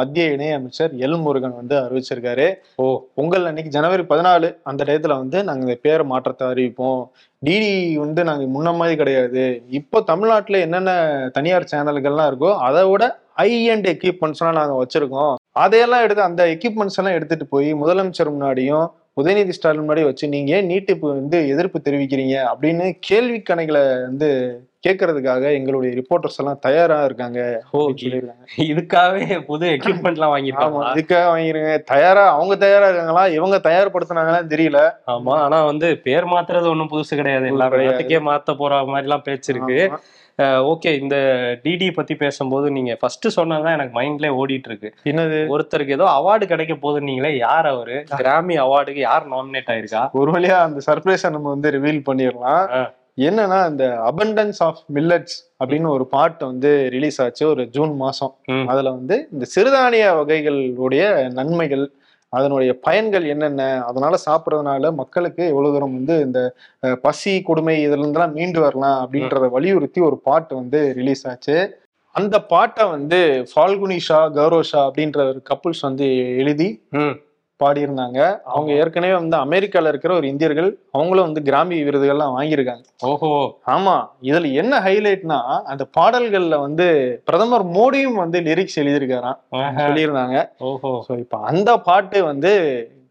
[0.00, 2.46] மத்திய இணையமைச்சர் எல் முருகன் வந்து அறிவிச்சிருக்காரு.
[2.76, 2.84] ஓ.
[3.14, 7.02] பொங்கல் அன்னைக்கு ஜனவரி பதினாலு அந்த டயத்துல வந்து நாங்க இந்த பேர் மாற்றத்தை அறிவிப்போம்.
[7.42, 9.44] டிடி வந்து நாங்க முன்ன மாதிரி கிடையாது.
[9.72, 10.92] இப்போ தமிழ்நாட்டுல என்னென்ன
[11.32, 13.04] தனியார் சேனல்கள்லாம் இருக்கோ அதை விட
[13.34, 15.34] ஹை அண்ட் எக்யூப்மெண்ட்ஸ்லாம் நாங்க வச்சிருக்கோம்.
[15.58, 20.68] அதையெல்லாம் எடுத்து அந்த எக்யூப்மெண்ட்ஸ் எல்லாம் எடுத்துட்டு போய் முதலமைச்சர் முன்னாடியும் உதயநிதி ஸ்டாலின் முன்னாடி வச்சு நீங்க ஏன்
[20.68, 24.28] நீட்டுக்கு வந்து எதிர்ப்பு தெரிவிக்கிறீங்க அப்படின்னு கேள்வி கணைகளை வந்து
[24.84, 27.40] கேட்கறதுக்காக எங்களுடைய ரிப்போர்ட்டர்ஸ் எல்லாம் தயாரா இருக்காங்க
[28.68, 33.24] இதுக்காகவே புது எக்யூப்மெண்ட் எல்லாம் வாங்கிருக்காங்க இதுக்காக வாங்கிருங்க தயாரா அவங்க தயாரா இருக்காங்களா?
[33.28, 34.80] இவங்க தயார்படுத்தினாங்களான்னு தெரியல.
[35.06, 37.46] ஆமா ஆனா வந்து பேர் மாத்துறது ஒண்ணும் புதுசு கிடையாது.
[37.46, 37.92] எல்லா கிடையாது.
[37.92, 39.78] நாட்டுக்கே மாத்த போற மாதிரி எல்லாம் பேச்சு இருக்கு.
[39.88, 40.00] ஆமா.
[40.72, 41.16] ஓகே இந்த
[41.64, 44.90] டிடி பத்தி பேசும்போது நீங்க ஃபர்ஸ்ட் சொன்னதுதான் எனக்கு மைண்ட்லயே ஓடிட்டு இருக்கு.
[45.04, 45.40] என்னது?
[45.54, 47.96] ஒருத்தருக்கு ஏதோ அவார்டு கிடைக்க போகுது நீங்களே யார் அவரு?
[48.16, 50.02] கிராமி அவார்டுக்கு யார் நாமினேட் ஆயிருக்கா?
[50.12, 52.64] ஒரு வழியா அந்த சர்ப்ரைஸை நம்ம வந்து ரிவீல் பண்ணிடலாம்.
[53.18, 58.32] என்னன்னா இந்த அபண்டன்ஸ் ஆஃப் மில்லட்ஸ் அப்படின்னு ஒரு பாட்டு வந்து ரிலீஸ் ஆச்சு ஒரு ஜூன் மாசம்.
[58.66, 61.02] அதுல வந்து இந்த சிறுதானிய வகைகளுடைய
[61.32, 61.84] நன்மைகள்
[62.32, 66.40] அதனுடைய பயன்கள் என்னென்ன அதனால சாப்பிட்றதுனால மக்களுக்கு எவ்வளவு தூரம் வந்து இந்த
[67.02, 71.56] பசி கொடுமை இதுல இருந்தெல்லாம் மீண்டு வரலாம் அப்படின்றத வலியுறுத்தி ஒரு பாட்டு வந்து ரிலீஸ் ஆச்சு.
[72.14, 73.18] அந்த பாட்டை வந்து
[73.50, 76.68] ஃபால்குனி ஷா கௌரவ் ஷா அப்படின்ற ஒரு கப்புள்ஸ் வந்து எழுதி
[77.60, 78.40] பாடியிருந்தாங்க.
[78.44, 82.84] அவங்க ஏற்கனவே வந்து அமெரிக்கால இருக்கிற ஒரு இந்தியர்கள் அவங்களும் வந்து கிராமி விருதுகள்லாம் வாங்கியிருக்காங்க.
[83.04, 83.30] ஓஹோ.
[83.66, 83.96] ஆமா.
[84.22, 86.86] இதுல என்ன ஹைலைட்னா அந்த பாடல்கள்ல வந்து
[87.24, 89.38] பிரதமர் மோடியும் வந்து லிரிக்ஸ் எழுதியிருக்காராம்.
[89.78, 90.48] சொல்லியிருந்தாங்க.
[90.58, 91.04] ஓஹோ.
[91.08, 92.52] ஸோ இப்போ அந்த பாட்டு வந்து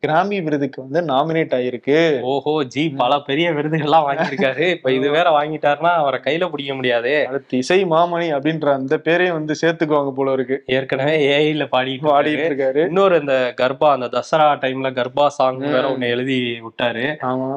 [0.04, 2.22] கிராமி விருதுக்கு வந்து நாமினேட் ஆயிருக்கு.
[2.22, 4.70] ஓஹோ ஜி பல பெரிய விருதுகள்லாம் வாங்கியிருக்காரு.
[4.70, 7.14] இப்ப இது வேற வாங்கிட்டாருன்னா அவரை கையில பிடிக்க முடியாது.
[7.28, 10.64] அடுத்து இசை மாமணி அப்படின்ற அந்த பேரையும் வந்து சேர்த்துக்குவாங்க போல இருக்கு.
[10.66, 12.84] ஏற்கனவே ஏஐல பாடிட்டு பாடிட்டு இருக்காரு.
[12.86, 15.90] இன்னொரு இந்த கர்ப்பா அந்த தசரா டைம்ல கர்ப்பா சாங் வேற.
[15.90, 17.06] ஒண்ணு எழுதி விட்டாரு.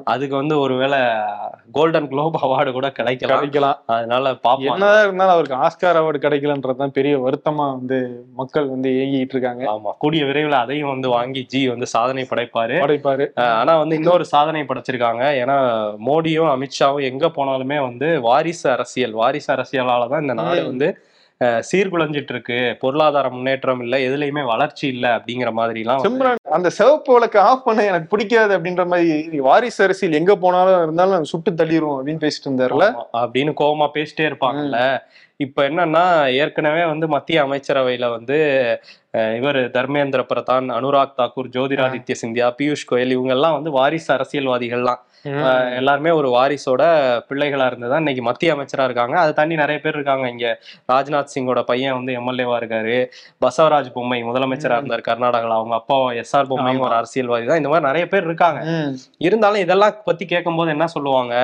[0.05, 1.01] அதுக்கு வந்து ஒருவேளை
[1.73, 3.39] கோல்டன் குளோப் அவார்டு கூட கிடைக்கலாம்.
[3.39, 3.79] கிடைக்கலாம்.
[3.87, 7.99] அதனால பாப்போம் என்னதான் இருந்தாலும் அவருக்கு ஆஸ்கார் அவார்டு கிடைக்கலன்றதுதான் பெரிய வருத்தமா வந்து
[8.35, 9.65] மக்கள் வந்து ஏங்கிட்டு இருக்காங்க.
[9.65, 9.93] ஆமா.
[9.99, 12.77] கூடிய விரைவில் அதையும் வந்து வாங்கி ஜி வந்து சாதனை படைப்பாரு.
[12.85, 13.27] படைப்பாரு.
[13.61, 15.25] ஆனா வந்து இன்னொரு சாதனை படைச்சிருக்காங்க.
[15.43, 15.57] ஏன்னா
[16.09, 20.63] மோடியும் அமித்ஷாவும் எங்க போனாலுமே வந்து வாரிசு அரசியல் வாரிசு அரசியலால தான் இந்த நாடு.
[20.73, 20.91] வந்து
[21.69, 27.39] சீர்குலைஞ்சிட்டு இருக்கு பொருளாதார முன்னேற்றம் இல்ல எதுலயுமே வளர்ச்சி இல்ல அப்படிங்கிற மாதிரி எல்லாம் சிம்ரன் அந்த சிவப்பு விளக்கு
[27.41, 32.49] ஆஃப் பண்ண எனக்கு பிடிக்காது அப்படின்ற மாதிரி வாரிசு அரசியல் எங்க போனாலும் இருந்தாலும் சுட்டு தள்ளிடுவோம் அப்படின்னு பேசிட்டு
[32.49, 32.89] இருந்தாருல
[33.23, 34.79] அப்படின்னு கோவமா பேசிட்டே இருப்பாங்கல்ல.
[35.43, 36.05] இப்ப என்னன்னா
[36.43, 38.39] ஏற்கனவே வந்து மத்திய அமைச்சரவையில வந்து
[39.39, 45.03] இவர் தர்மேந்திர பிரதான் அனுராக் தாக்கூர் ஜோதிராதித்ய சிந்தியா பியூஷ் கோயல் இவங்க எல்லாம் வந்து வாரிசு அரசியல்வாதிகள்லாம்
[45.79, 46.83] எல்லாருமே ஒரு வாரிசோட
[47.29, 49.15] பிள்ளைகளா இருந்துதான் இன்னைக்கு மத்திய அமைச்சரா இருக்காங்க.
[49.21, 50.25] அதை தாண்டி நிறைய பேர் இருக்காங்க.
[50.29, 50.47] இங்க
[50.93, 52.97] ராஜ்நாத் சிங்கோட பையன் வந்து எம்எல்ஏவா இருக்காரு.
[53.45, 54.79] பசவராஜ் பொம்மை முதலமைச்சரா.
[54.81, 55.59] இருந்தார் கர்நாடகால.
[55.61, 56.85] அவங்க அப்பா எஸ் ஆர் பொம்மையும்.
[56.89, 58.63] ஒரு அரசியல்வாதி தான் இந்த மாதிரி நிறைய பேர் இருக்காங்க.
[59.29, 61.35] இருந்தாலும் இதெல்லாம் பத்தி கேட்கும்போது என்ன சொல்லுவாங்க?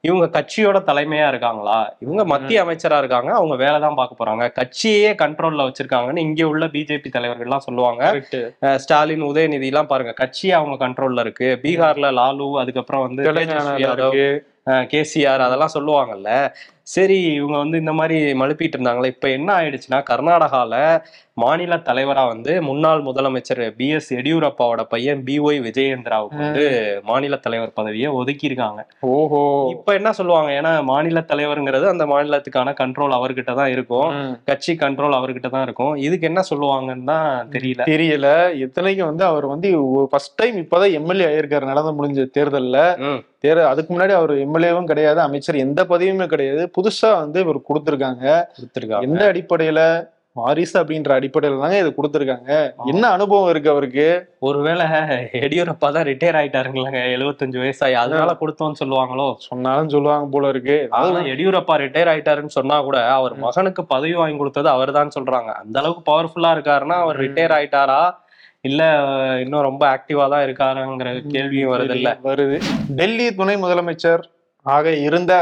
[0.00, 1.96] இவங்க கட்சியோட தலைமையா இருக்காங்களா?
[1.98, 3.32] இவங்க மத்திய அமைச்சரா இருக்காங்க.
[3.32, 4.52] அவங்க வேலை தான் பார்க்க போறாங்க.
[4.52, 8.12] கட்சியே கண்ட்ரோல்ல வச்சிருக்காங்கன்னு இங்க உள்ள பிஜேபி தலைவர்கள்லாம் சொல்லுவாங்க.
[8.12, 8.52] Correct.
[8.62, 10.14] அஹ் ஸ்டாலின் உதயநிதி எல்லாம் பாருங்க.
[10.22, 11.58] கட்சியே அவங்க கண்ட்ரோல்ல இருக்கு.
[11.62, 14.44] பீகார்ல லாலு அதுக்கப்புறம் வந்து
[14.90, 16.30] கேசிஆர் அதெல்லாம் சொல்லுவாங்கல்ல.
[16.86, 20.74] சரி இவங்க வந்து இந்த மாதிரி மழுப்பிட்டு இருந்தாங்களே இப்ப என்ன ஆயிடுச்சுன்னா கர்நாடகால
[21.36, 23.88] மாநில தலைவரா வந்து முன்னாள் முதலமைச்சர் பி.
[23.90, 24.08] எஸ்.
[24.12, 25.40] எடியூரப்பாவோட பையன் பி.
[25.40, 25.58] ஒய்.
[25.66, 26.64] விஜயேந்திராவுக்கு வந்து
[27.04, 29.42] மாநில தலைவர் பதவியை ஒதுக்கி இருக்காங்க ஓஹோ.
[29.70, 30.50] இப்ப என்ன சொல்லுவாங்க?
[30.52, 34.08] ஏன்னா மாநில தலைவருங்கிறது அந்த மாநிலத்துக்கான கண்ட்ரோல் அவர்கிட்ட தான் இருக்கும்.
[34.44, 35.94] கட்சி கண்ட்ரோல் அவர்கிட்ட தான் இருக்கும்.
[35.98, 37.84] இதுக்கு என்ன சொல்லுவாங்கன்னு தான் தெரியல.
[37.84, 38.26] தெரியல.
[38.64, 39.70] இத்தனைக்கும் வந்து அவர் வந்து
[40.10, 42.76] ஃபர்ஸ்ட் டைம் இப்பதான் எம்எல்ஏ ஆயிருக்காரு நடந்து முடிஞ்ச தேர்தல்ல.
[43.38, 46.70] தேர் அதுக்கு முன்னாடி அவர் எம்எல்ஏவும் கிடையாது அமைச்சர் எந்த பதவியுமே கிடையாது.
[46.76, 48.46] புதுசா வந்து இவர் கொடுத்திருக்காங்க.
[48.58, 49.02] கொடுத்திருக்காங்க.
[49.02, 50.06] எந்த அடிப்படையில?
[50.32, 52.50] வாரிசு அப்படின்ற அடிப்படையில தாங்க இது கொடுத்திருக்காங்க.
[52.84, 54.28] என்ன அனுபவம் இருக்கு அவருக்கு?
[54.38, 54.86] ஒருவேளை
[55.44, 57.00] எடியூரப்பா தான் ரிட்டையர் ஆயிட்டாருங்களாங்க.
[57.14, 57.92] எழுபத்தஞ்சு வயசாயி.
[57.92, 59.34] அதனால கொடுத்தோம்னு சொல்லுவாங்களோ?
[59.38, 60.88] சொன்னாலும் சொல்லுவாங்க போல இருக்கு.
[60.90, 65.52] ஆனா எடியூரப்பா ரிட்டையர் ஆயிட்டாருன்னு சொன்னா கூட அவர் மகனுக்கு பதவி வாங்கி கொடுத்தது அவர் தான் சொல்றாங்க.
[65.62, 67.20] அந்த அளவுக்கு பவர்ஃபுல்லா இருக்காருன்னா அவர்.
[67.26, 68.00] ரிட்டையர் ஆயிட்டாரா?
[68.64, 68.82] இல்ல
[69.40, 72.56] இன்னும் ரொம்ப ஆக்டிவா தான் இருக்காருங்கிற கேள்வியும் வருது இல்ல வருது.
[72.96, 74.24] டெல்லி துணை முதலமைச்சர்
[74.66, 75.32] ஆக இருந்த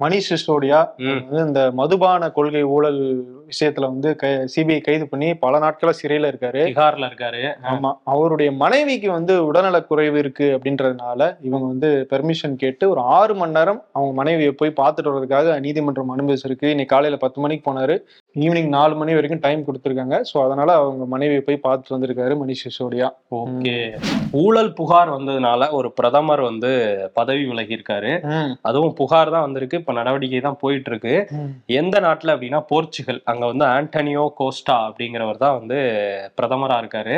[0.00, 0.78] மணிஷ் சிசோடியா.
[1.22, 3.00] வந்து இந்த மதுபான கொள்கை ஊழல்
[3.48, 4.10] விஷயத்துல வந்து
[4.54, 6.60] சிபிஐ கைது பண்ணி பல நாட்களா சிறையில இருக்காரு.
[6.68, 7.40] பீகார்ல இருக்காரு.
[7.70, 7.90] ஆமா.
[8.04, 13.82] அவருடைய மனைவிக்கு வந்து உடல்நலக் குறைவு இருக்கு அப்படின்றதுனால இவங்க வந்து பெர்மிஷன் கேட்டு ஒரு ஆறு மணி நேரம்
[13.92, 16.66] அவங்க மனைவியை போய் பார்த்துட்டு வர்றதுக்காக நீதிமன்றம் அனுமதிச்சிருக்கு.
[16.66, 17.96] இன்னைக்கு காலையில பத்து மணிக்கு போனாரு.
[18.44, 20.16] ஈவினிங் நாலு மணி வரைக்கும் டைம் கொடுத்துருக்காங்க.
[20.30, 23.08] ஸோ அதனால அவங்க மனைவியை போய் பார்த்துட்டு வந்திருக்காரு மணிஷ் சிசோடியா.
[23.38, 23.74] ஓகே
[24.42, 26.70] ஊழல் புகார் வந்ததுனால ஒரு பிரதமர் வந்து
[27.18, 28.12] பதவி விலகி இருக்காரு.
[28.70, 29.80] அதுவும் புகார் தான் வந்திருக்கு.
[29.82, 31.14] இப்ப நடவடிக்கை தான் போயிட்டு இருக்கு.
[31.80, 33.20] எந்த நாட்டுல அப்படின்னா போர்ச்சுகல்.
[33.32, 35.78] அங்க வந்து ஆண்டனியோ கோஸ்டா அப்படிங்கிறவர் தான் வந்து
[36.40, 37.16] பிரதமரா இருக்காரு.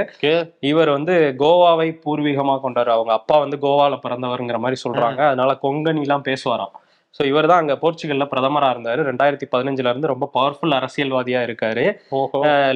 [0.73, 2.93] இவர் வந்து கோவாவை பூர்வீகமா கொண்டாரு.
[2.97, 5.21] அவங்க அப்பா வந்து கோவால பிறந்தவருங்கிற மாதிரி சொல்றாங்க.
[5.33, 6.75] அதனால கொங்கனி எல்லாம் பேசுவாராம்.
[7.17, 9.01] ஸோ இவர் தான் அங்க போர்ச்சுகல்ல பிரதமரா இருந்தாரு.
[9.09, 11.85] ரெண்டாயிரத்தி பதினஞ்சுல இருந்து ரொம்ப பவர்ஃபுல் அரசியல்வாதியா இருக்காரு.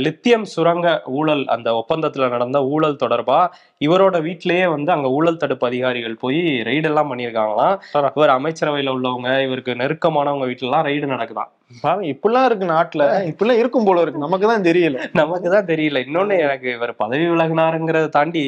[0.05, 0.89] லித்தியம் சுரங்க
[1.19, 3.41] ஊழல் அந்த ஒப்பந்தத்துல நடந்த ஊழல் தொடர்பா
[3.87, 6.41] இவரோட வீட்டிலேயே வந்து அங்க ஊழல் தடுப்பு அதிகாரிகள் போய்
[6.71, 7.77] ரெய்டு எல்லாம் பண்ணியிருக்காங்களாம்.
[8.19, 13.05] இவர் அமைச்சரவையில உள்ளவங்க இவருக்கு நெருக்கமானவங்க வீட்டுல எல்லாம் ரெய்டு நடக்குதாம் பாருங்க இப்படிலாம் இருக்கு நாட்டுல.
[13.27, 14.19] இப்படிலாம் இருக்கும் போல இருக்கு.
[14.19, 14.99] நமக்கு தான் தெரியல.
[15.13, 15.99] நமக்கு தான் தெரியல.
[16.07, 18.43] இன்னொன்னு எனக்கு இவர் பதவி விலகினாருங்கிறத தாண்டி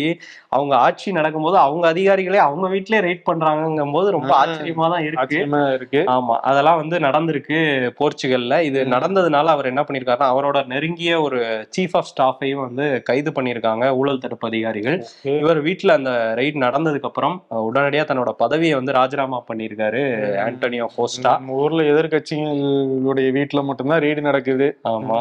[0.48, 4.30] அவங்க ஆட்சி நடக்கும்போது அவங்க அதிகாரிகளே அவங்க வீட்டிலேயே ரெய்ட் பண்றாங்கங்கும் போது ரொம்ப.
[4.38, 5.40] ஆச்சரியமா தான் இருக்கு.
[5.74, 6.02] இருக்கு.
[6.08, 6.36] ஆமா.
[6.42, 7.58] அதெல்லாம் வந்து நடந்திருக்கு
[7.98, 8.60] போர்ச்சுகல்ல.
[8.60, 8.84] இது.
[8.86, 11.40] நடந்ததுனால அவர் என்ன பண்ணிருக்காருன்னா அவரோட நெருங்கிய ஒரு
[11.76, 14.98] சீஃப் ஆஃப் ஸ்டாஃபையும் வந்து கைது பண்ணியிருக்காங்க ஊழல் தடுப்பு அதிகாரிகள்.
[15.38, 20.02] இவர் வீட்டுல அந்த ரைட் நடந்ததுக்கு அப்புறம் உடனடியா தன்னோட பதவியை வந்து ராஜினாமா பண்ணியிருக்காரு
[20.46, 21.34] ஆண்டனியோ கோஸ்டா.
[21.58, 21.82] ஊர்ல
[23.10, 24.66] எதிர்கட்சிகளுடைய வீட்டுல மட்டும்தான் ரீடு நடக்குது.
[24.88, 25.18] ஆமா.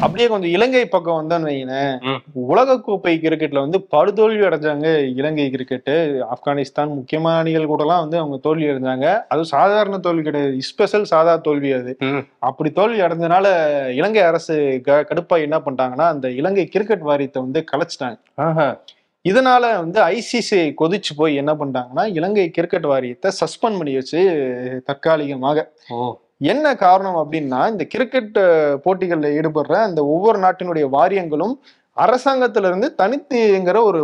[0.00, 1.94] அப்படியே கொஞ்சம் இலங்கை பக்கம் வந்தோன்னு வைங்களேன்.
[2.48, 5.92] உலக கோப்பை கிரிக்கெட்ல வந்து படுதோல்வி அடைஞ்சாங்க இலங்கை கிரிக்கெட்
[6.34, 9.06] ஆப்கானிஸ்தான் முக்கியமான அணிகள் கூட எல்லாம் வந்து அவங்க தோல்வி அடைஞ்சாங்க.
[9.28, 10.62] அது சாதாரண தோல்வி கிடையாது.
[10.62, 11.94] ஸ்பெஷல் சாதா தோல்வி அது.
[12.40, 13.46] அப்படி தோல்வி அடைஞ்சனால
[13.92, 14.54] இலங்கை அரசு
[14.86, 18.18] கடுப்பா என்ன பண்ணிட்டாங்கன்னா அந்த இலங்கை கிரிக்கெட் வாரியத்தை வந்து கலைச்சிட்டாங்க.
[19.24, 24.20] இதனால வந்து ஐசிசி கொதிச்சு போய் என்ன பண்ணிட்டாங்கன்னா இலங்கை கிரிக்கெட் வாரியத்தை சஸ்பெண்ட் பண்ணி வச்சு
[24.86, 25.98] தற்காலிகமாக ஓ.
[26.40, 28.36] என்ன காரணம் அப்படின்னா இந்த கிரிக்கெட்
[28.84, 31.60] போட்டிகள்ல ஈடுபடுற அந்த ஒவ்வொரு நாட்டினுடைய வாரியங்களும்
[31.96, 34.00] அரசாங்கத்துல இருந்து தனித்துங்கிற ஒரு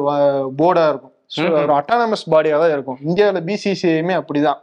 [0.58, 1.10] போர்டா இருக்கும்.
[1.38, 2.98] ஒரு அட்டானமஸ் பாடியா தான் இருக்கும்.
[3.06, 4.58] இந்தியாவில பிசிசிஐயுமே அப்படிதான்.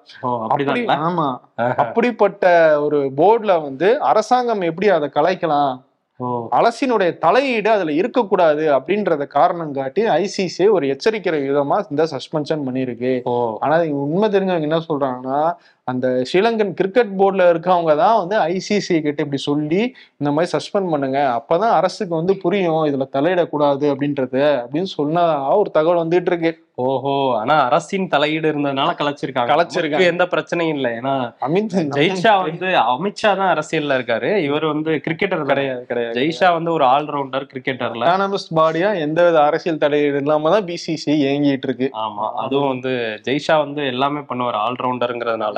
[1.00, 1.28] ஆமா.
[1.75, 2.46] அப்படிப்பட்ட
[2.82, 5.72] ஒரு போர்டுல வந்து அரசாங்கம் எப்படி அதை கலைக்கலாம்?
[6.20, 6.48] ஓ.
[6.51, 13.24] அரசினுடைய தலையீடு அதுல இருக்கக்கூடாது அப்படின்றத காரணம் காட்டி ஐசிசி ஒரு எச்சரிக்கிற விதமா இந்த சஸ்பென்ஷன் பண்ணியிருக்கு.
[13.24, 13.58] ஓ.
[13.60, 15.54] ஆனா உண்மை தெரிஞ்சவங்க என்ன சொல்றாங்கன்னா
[15.88, 19.81] அந்த ஸ்ரீலங்கன் கிரிக்கெட் போர்டுல இருக்கவங்க தான் வந்து ஐசிசி கிட்ட இப்படி சொல்லி
[20.19, 21.19] இந்த மாதிரி சஸ்பெண்ட் பண்ணுங்க.
[21.38, 25.23] அப்பதான் அரசுக்கு வந்து புரியும் இதுல தலையிடக்கூடாது அப்படின்றது அப்படின்னு சொன்னா
[25.61, 26.51] ஒரு தகவல் வந்துட்டு இருக்கு.
[26.83, 29.51] ஓஹோ ஆனா அரசின் தலையீடு இருந்ததுனால கலைச்சிருக்காங்க.
[29.53, 29.97] கலைச்சிருக்காங்க.
[29.97, 30.91] நமக்கு எந்த பிரச்சனையும் இல்லை.
[31.00, 31.13] ஏன்னா
[31.47, 34.29] அமித் ஜெய்ஷா வந்து அமித்ஷா தான் அரசியல்ல இருக்காரு.
[34.47, 40.21] இவர் வந்து கிரிக்கெட்டர் கிடையாது கிடையாது ஜெய்ஷா வந்து ஒரு ஆல்ரவுண்டர் கிரிக்கெட்டர்ல அட்டானமஸ் பாடியா எந்தவித அரசியல் தலையீடு
[40.23, 41.89] இல்லாம தான் பிசிசி இயங்கிட்டு இருக்கு.
[42.05, 42.94] ஆமா அதுவும் வந்து
[43.27, 45.57] ஜெய்ஷா வந்து எல்லாமே பண்ணுவார் ஆல்ரவுண்டருங்கிறதுனால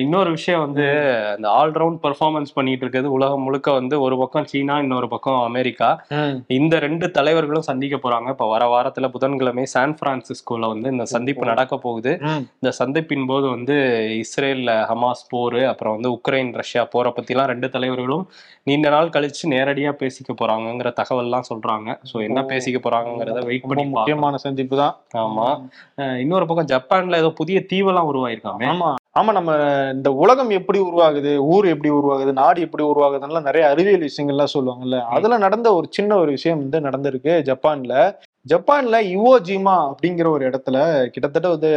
[0.00, 0.84] இன்னொரு விஷயம் வந்து
[1.32, 5.88] அந்த ஆல்ரவுண்ட் பெர்ஃபார்மன்ஸ் பண்ணிட்டு இருக்கிறது உலகம் முழுக்க வந்து ஒரு பக்கம் சீனா இன்னொரு பக்கம் அமெரிக்கா.
[6.48, 8.28] இந்த ரெண்டு தலைவர்களும் சந்திக்க போறாங்க.
[8.28, 12.12] இப்ப வர வாரத்துல புதன்கிழமை சான் பிரான்சிஸ்கோல வந்து இந்த சந்திப்பு நடக்க போகுது.
[12.60, 13.76] இந்த சந்திப்பின் போது வந்து
[14.22, 18.24] இஸ்ரேல்ல ஹமாஸ் போர் அப்புறம் வந்து உக்ரைன் ரஷ்யா போரை பத்திலாம் ரெண்டு தலைவர்களும்
[18.62, 21.98] நீண்ட நாள் கழிச்சு நேரடியா பேசிக்க போறாங்கங்கிற தகவல்லாம் சொல்றாங்க.
[22.12, 22.46] சோ என்ன.
[22.54, 24.96] பேசிக்க போறாங்கிறத வெயிட் பண்ணி முக்கியமான சந்திப்பு தான்.
[25.24, 25.46] ஆமா.
[26.24, 28.66] இன்னொரு பக்கம் ஜப்பான்ல ஏதோ புதிய தீவெல்லாம் உருவாயிருக்காமே.
[28.72, 28.90] ஆமா.
[29.16, 29.52] ஆமா நம்ம
[29.92, 34.98] இந்த உலகம் எப்படி உருவாகுது ஊர் எப்படி உருவாகுது நாடு எப்படி உருவாகுதுன்னு நிறைய அறிவியல் விஷயங்கள்லாம் சொல்லுவாங்கல்ல.
[35.16, 37.94] அதுல நடந்த ஒரு சின்ன ஒரு விஷயம் வந்து நடந்திருக்கு ஜப்பான்ல.
[38.46, 40.76] ஜப்பான்ல இவோஜிமா அப்படிங்கிற ஒரு இடத்துல
[41.10, 41.70] கிட்டத்தட்ட வந்து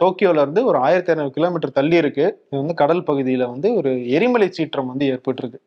[0.00, 2.26] டோக்கியோல இருந்து ஒரு ஆயிரத்தி ஐநூறு கிலோமீட்டர் தள்ளி இருக்கு.
[2.46, 5.58] இது வந்து கடல் பகுதியில வந்து ஒரு எரிமலை சீற்றம் வந்து ஏற்பட்டிருக்கு.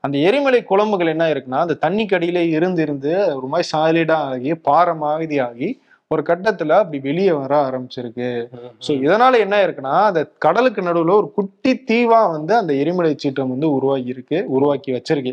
[0.00, 4.94] அந்த எரிமலை குழம்புகள் என்ன இருக்குன்னா அந்த தண்ணிக்கு அடியில இருந்து இருந்து ஒரு மாதிரி சாலிடா ஆகி பாறை
[5.04, 5.70] மாதிரி ஆகி
[6.10, 8.28] ஒரு கட்டத்துல அப்படி வெளியே வர ஆரம்பிச்சிருக்கு.
[8.84, 13.68] சோ இதனால என்ன இருக்குன்னா அந்த கடலுக்கு நடுவுல ஒரு குட்டி தீவா வந்து அந்த எரிமலை சீற்றம் வந்து
[13.76, 15.32] உருவாக்கி இருக்கு உருவாக்கி வச்சிருக்கு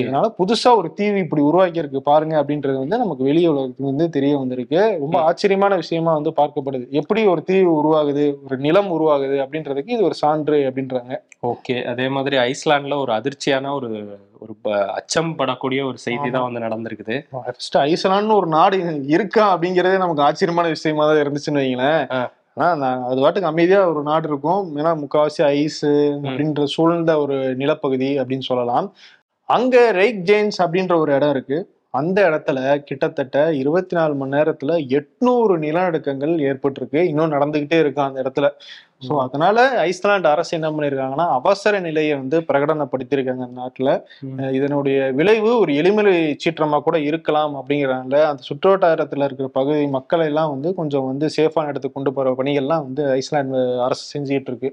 [0.00, 4.36] இதனால புதுசா ஒரு தீவு இப்படி உருவாக்கி இருக்கு பாருங்க அப்படின்றது வந்து நமக்கு வெளி உலகத்துக்கு வந்து தெரிய
[4.38, 4.80] வந்திருக்கு.
[5.04, 6.86] ரொம்ப ஆச்சரியமான விஷயமா வந்து பார்க்கப்படுது.
[7.00, 11.14] எப்படி ஒரு தீவு உருவாகுது ஒரு நிலம் உருவாகுது அப்படின்றதுக்கு இது ஒரு சான்று அப்படின்றாங்க.
[11.52, 11.76] ஓகே.
[11.92, 13.90] அதே மாதிரி ஐஸ்லாண்ட்ல ஒரு அதிர்ச்சியான ஒரு
[14.42, 14.54] ஒரு
[14.98, 17.16] அச்சம் படக்கூடிய ஒரு செய்தி தான் வந்து நடந்திருக்குது.
[17.46, 18.78] ஃபர்ஸ்ட் ஐஸ்லாண்ட்னு ஒரு நாடு
[19.16, 22.02] இருக்கா அப்படிங்கறதே நமக்கு ஆச்சரியமான விஷயமா தான் இருந்துச்சுன்னு வைங்களேன்.
[22.62, 24.64] ஆனா அது பாட்டுக்கு அமைதியா ஒரு நாடு இருக்கும்.
[24.78, 25.84] ஏன்னா முக்காவாசி ஐஸ்
[26.24, 28.88] அப்படின்ற சூழ்ந்த ஒரு நிலப்பகுதி அப்படின்னு சொல்லலாம்.
[29.56, 31.58] அங்க ரெய்க் ஜெயின்ஸ் அப்படின்ற ஒரு இடம் இருக்கு.
[31.94, 37.00] அந்த இடத்துல கிட்டத்தட்ட இருபத்தி நாலு மணி நேரத்துல எட்நூறு நிலநடுக்கங்கள் ஏற்பட்டிருக்கு.
[37.10, 38.48] இன்னும் நடந்துகிட்டே இருக்கு அந்த இடத்துல.
[39.06, 39.56] ஸோ அதனால
[39.88, 43.90] ஐஸ்லாந்து அரசு என்ன பண்ணிருக்காங்கன்னா அவசர நிலையை வந்து பிரகடனப்படுத்தியிருக்காங்க அந்த நாட்டுல.
[44.58, 50.72] இதனுடைய விளைவு ஒரு எளிமலை சீற்றமா கூட இருக்கலாம் அப்படிங்கிறனால அந்த சுற்றுவட்டாரத்துல இருக்கிற பகுதி மக்களை எல்லாம் வந்து
[50.80, 54.72] கொஞ்சம் வந்து சேஃபான இடத்துக்கு கொண்டு போற பணிகள்லாம் வந்து ஐஸ்லாந்து அரசு செஞ்சுட்டு இருக்கு.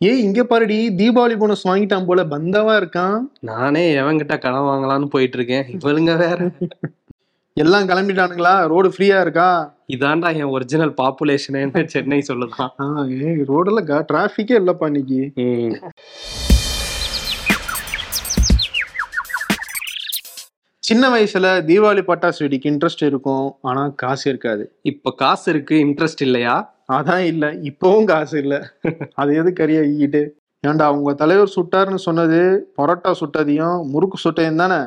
[0.00, 3.16] ஏய் இங்க பாருடி தீபாவளி போனஸ் வாங்கிட்டான் போல பந்தாவா இருக்கான்.
[3.40, 6.50] நானே எவன்கிட்ட கடன் வாங்கலாம்னு போயிட்டு இருக்கேன் இவளுங்க வேற.
[7.56, 8.66] எல்லாம் கிளம்பிட்டானுங்களா?
[8.66, 9.48] ரோடு ஃப்ரீயா இருக்கா?
[9.92, 12.72] இதாண்டா என் ஒரிஜினல் பாப்புலேஷனு சென்னை சொல்லுதான்.
[13.50, 15.20] ரோடெல்லாம் டிராஃபிக்கே இல்லப்பா இன்னைக்கு.
[20.88, 23.58] சின்ன வயசுல தீபாவளி பட்டாசு வெடிக்கு இன்ட்ரெஸ்ட் இருக்கும்.
[23.62, 24.62] ஆனா காசு இருக்காது.
[24.82, 26.54] இப்ப காசு இருக்கு இன்ட்ரெஸ்ட் இல்லையா?
[26.92, 27.52] அதான் இல்ல.
[27.70, 28.54] இப்பவும் காசு இல்ல.
[29.14, 30.22] அது எது கறியா ஈட்டு
[30.66, 32.38] ஏன்டா உங்க தலைவர் சுட்டாருன்னு சொன்னது
[32.76, 34.80] பரோட்டா சுட்டதையும் முறுக்கு சுட்டையும் தானே?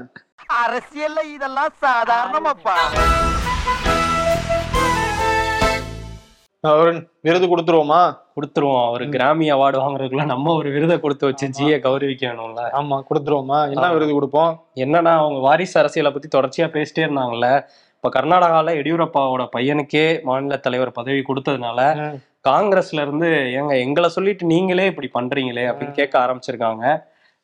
[0.63, 2.77] அரசியல்ல இதெல்லாம் சாதாரணமாப்பா.
[7.23, 7.99] விருது கொடுத்துருவோமா?
[8.35, 8.87] கொடுத்துருவோம்.
[8.87, 12.61] அவர் கிராமி அவார்டு வாங்குறதுக்குள்ள நம்ம ஒரு விருதை கொடுத்து வச்சு ஜியை கௌரவிக்கணும்ல.
[12.79, 13.71] ஆமா கொடுத்துருவோமா?
[13.71, 14.51] என்ன விருது கொடுப்போம்?
[14.75, 17.47] என்னன்னா அவங்க வாரிசு அரசியலை பத்தி தொடர்ச்சியா பேசிட்டே இருந்தாங்கல்ல.
[17.95, 21.79] இப்ப கர்நாடகால எடியூரப்பாவோட பையனுக்கே மாநில தலைவர் பதவி கொடுத்ததுனால.
[22.49, 26.85] காங்கிரஸ்ல இருந்து ஏங்க எங்களை சொல்லிட்டு நீங்களே இப்படி பண்றீங்களே அப்படின்னு கேட்க ஆரம்பிச்சிருக்காங்க.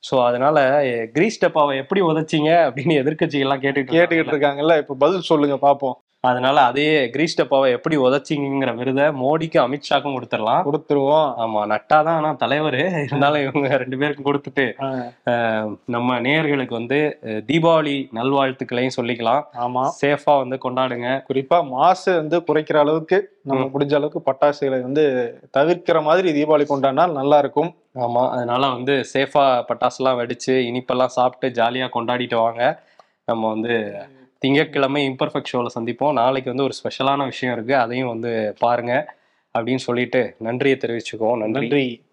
[0.04, 4.34] சோ அதனால எ, கிரீஸ் டப்பாவை எப்படி உதைச்சீங்க அப்படின்னு எதிர்க்கட்சிகள் எல்லாம் கேட்டுட்டு கேட்டுக்கிட்டு இருக்காங்கல்ல.
[4.34, 5.96] இருக்காங்கல்ல இப்ப பதில் சொல்லுங்க பாப்போம்.
[6.24, 10.64] அதனால அதே கிரீஸ் டப்பாவை எப்படி உதைச்சிங்கிற விருதை மோடிக்கும் அமித்ஷாக்கும் கொடுத்துடலாம்.
[10.68, 11.28] கொடுத்துருவோம்.
[11.44, 12.78] ஆமா நட்டாதான் ஆனா தலைவர்.
[13.08, 14.66] இருந்தாலும் இவங்க ரெண்டு பேருக்கும் கொடுத்துட்டு
[15.96, 17.00] நம்ம நேயர்களுக்கு வந்து
[17.50, 19.44] தீபாவளி நல்வாழ்த்துக்களையும் சொல்லிக்கலாம்.
[19.66, 19.84] ஆமா.
[20.02, 21.12] சேஃபா வந்து கொண்டாடுங்க.
[21.30, 25.06] குறிப்பா மாசு வந்து குறைக்கிற அளவுக்கு நம்ம முடிஞ்ச அளவுக்கு பட்டாசுகளை வந்து
[25.58, 27.72] தவிர்க்கிற மாதிரி தீபாவளி கொண்டாடினா நல்லா இருக்கும்.
[28.06, 32.64] ஆமா அதனால வந்து சேஃபா பட்டாசுலாம் வெடிச்சு இனிப்பெல்லாம் சாப்பிட்டு ஜாலியா கொண்டாடிட்டு வாங்க.
[33.28, 33.74] நம்ம வந்து
[34.40, 36.14] திங்கட்கிழமை இம்பர்ஃபெக்ட் ஷோவில் சந்திப்போம்.
[36.14, 39.16] நாளைக்கு வந்து ஒரு ஸ்பெஷலான விஷயம் இருக்குது அதையும் வந்து பாருங்க
[39.60, 41.38] அப்படின்னு சொல்லிட்டு நன்றியை தெரிவிச்சுக்குவோம்.
[41.38, 42.06] நன்றி.